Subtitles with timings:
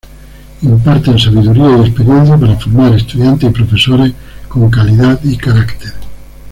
[0.63, 4.13] Imparten sabiduría y experiencia para formar estudiantes y profesores
[4.49, 5.93] con calidad y carácter.